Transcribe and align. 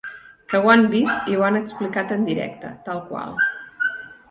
Que 0.53 0.61
ho 0.61 0.71
han 0.75 0.85
vist 0.93 1.29
i 1.33 1.37
ho 1.41 1.45
han 1.49 1.59
explicat 1.61 2.15
en 2.17 2.25
directe, 2.31 2.73
tal 2.91 3.05
qual. 3.13 3.39